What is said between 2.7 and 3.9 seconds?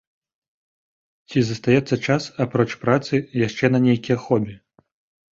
працы, яшчэ на